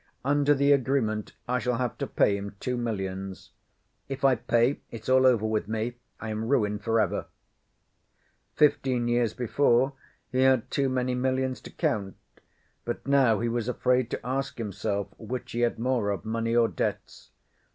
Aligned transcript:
Under 0.25 0.55
the 0.55 0.71
agreement, 0.71 1.33
I 1.47 1.59
shall 1.59 1.77
have 1.77 1.95
to 1.99 2.07
pay 2.07 2.35
him 2.35 2.55
two 2.59 2.75
millions. 2.75 3.51
If 4.09 4.25
I 4.25 4.33
pay, 4.33 4.79
it's 4.89 5.07
all 5.07 5.27
over 5.27 5.45
with 5.45 5.67
me. 5.67 5.97
I 6.19 6.31
am 6.31 6.45
ruined 6.47 6.83
for 6.83 6.99
ever..." 6.99 7.27
Fifteen 8.57 9.07
years 9.07 9.35
before 9.35 9.93
he 10.31 10.39
had 10.41 10.71
too 10.71 10.89
many 10.89 11.13
millions 11.13 11.61
to 11.61 11.69
count, 11.69 12.15
but 12.83 13.05
now 13.07 13.41
he 13.41 13.47
was 13.47 13.67
afraid 13.67 14.09
to 14.09 14.25
ask 14.25 14.57
himself 14.57 15.09
which 15.19 15.51
he 15.51 15.59
had 15.59 15.77
more 15.77 16.09
of, 16.09 16.25
money 16.25 16.55
or 16.55 16.67
debts. 16.67 17.29